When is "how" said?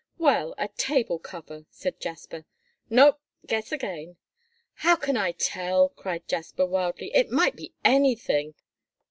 4.81-4.95